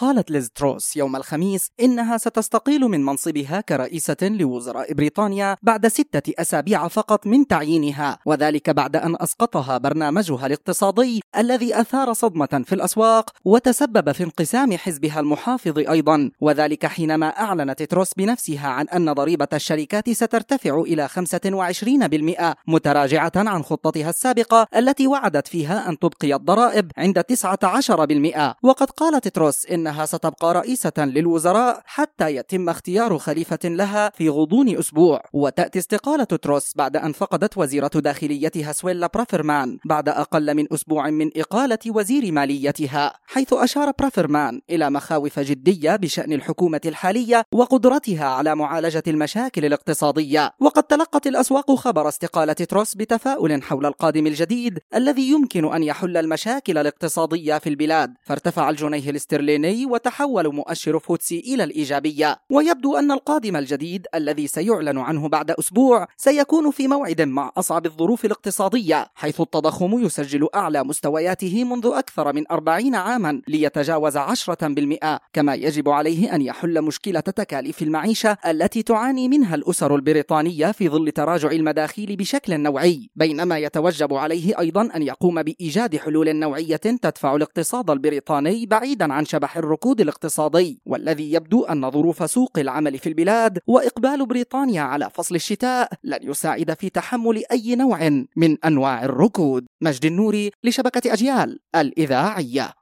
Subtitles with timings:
[0.00, 6.88] قالت ليز تروس يوم الخميس إنها ستستقيل من منصبها كرئيسة لوزراء بريطانيا بعد ستة أسابيع
[6.88, 14.12] فقط من تعيينها وذلك بعد أن أسقطها برنامجها الاقتصادي الذي أثار صدمة في الأسواق وتسبب
[14.12, 20.80] في انقسام حزبها المحافظ أيضا وذلك حينما أعلنت تروس بنفسها عن أن ضريبة الشركات سترتفع
[20.80, 28.90] إلى 25% متراجعة عن خطتها السابقة التي وعدت فيها أن تبقي الضرائب عند 19% وقد
[28.90, 35.22] قالت تروس إنها ستبقى رئيسة للوزراء حتى يتم اختيار خليفة لها في غضون أسبوع.
[35.32, 41.30] وتأتي استقالة تروس بعد أن فقدت وزيرة داخليتها سويلا برافرمان بعد أقل من أسبوع من
[41.36, 49.02] إقالة وزير ماليتها حيث أشار برافرمان إلى مخاوف جدية بشأن الحكومة الحالية وقدرتها على معالجة
[49.06, 50.52] المشاكل الاقتصادية.
[50.60, 56.78] وقد تلقت الأسواق خبر استقالة تروس بتفاؤل حول القادم الجديد الذي يمكن أن يحل المشاكل
[56.78, 58.14] الاقتصادية في البلاد.
[58.22, 62.36] فارتفع الجنيه الاسترليني وتحول مؤشر فوتسي إلى الإيجابية.
[62.50, 68.24] ويبدو أن القادم الجديد الذي سيعلن عنه بعد أسبوع سيكون في موعد مع أصعب الظروف
[68.24, 75.20] الاقتصادية حيث التضخم يسجل أعلى مستوياته منذ أكثر من أربعين عاما ليتجاوز عشرة بالمئة.
[75.32, 81.10] كما يجب عليه أن يحل مشكلة تكاليف المعيشة التي تعاني منها الأسر البريطانية في ظل
[81.10, 83.10] تراجع المداخيل بشكل نوعي.
[83.16, 89.56] بينما يتوجب عليه أيضا أن يقوم بإيجاد حلول نوعية تدفع الاقتصاد البريطاني بعيدا عن شبح
[89.60, 95.92] الركود الاقتصادي والذي يبدو أن ظروف سوق العمل في البلاد وإقبال بريطانيا على فصل الشتاء
[96.04, 99.66] لن يساعد في تحمل أي نوع من أنواع الركود.
[99.80, 102.72] مجد النوري لشبكة أجيال الإذاعية.